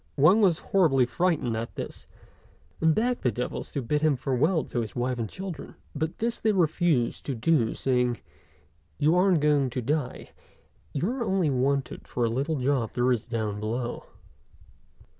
Wang 0.17 0.41
was 0.41 0.57
horribly 0.57 1.05
frightened 1.05 1.55
at 1.55 1.75
this, 1.75 2.07
and 2.81 2.95
begged 2.95 3.21
the 3.21 3.29
devils 3.31 3.69
to 3.71 3.85
let 3.87 4.01
him 4.01 4.15
bid 4.15 4.19
farewell 4.21 4.63
to 4.63 4.79
his 4.81 4.95
wife 4.95 5.19
and 5.19 5.29
children; 5.29 5.75
but 5.93 6.17
this 6.17 6.39
they 6.39 6.53
refused 6.53 7.23
to 7.27 7.35
do, 7.35 7.75
saying, 7.75 8.19
"You 8.97 9.13
aren't 9.15 9.41
going 9.41 9.69
to 9.69 9.81
die; 9.83 10.31
you 10.91 11.07
are 11.07 11.23
only 11.23 11.51
wanted 11.51 12.07
for 12.07 12.25
a 12.25 12.29
little 12.31 12.55
job 12.55 12.93
there 12.93 13.11
is 13.11 13.27
down 13.27 13.59
below." 13.59 14.05